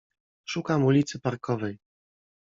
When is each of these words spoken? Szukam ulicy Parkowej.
Szukam 0.45 0.85
ulicy 0.85 1.19
Parkowej. 1.19 1.79